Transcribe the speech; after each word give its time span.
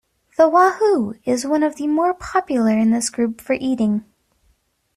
The 0.35 0.49
wahoo 0.49 1.13
is 1.25 1.45
one 1.45 1.61
of 1.61 1.75
the 1.75 1.85
more 1.85 2.15
popular 2.15 2.71
in 2.71 2.89
this 2.89 3.11
group 3.11 3.39
for 3.39 3.53
eating. 3.53 4.03